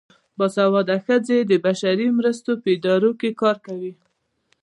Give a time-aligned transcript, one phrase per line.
[0.37, 3.93] باسواده ښځې د بشري مرستو په ادارو کې کار کوي.